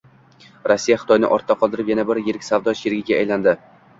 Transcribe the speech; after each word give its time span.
Rossiya 0.71 0.97
Xitoyni 1.01 1.29
ortda 1.35 1.57
qoldirib, 1.59 1.91
yana 1.93 2.05
bir 2.11 2.21
yirik 2.29 2.47
savdo 2.47 2.75
sherigiga 2.79 3.21
aylandi 3.25 3.57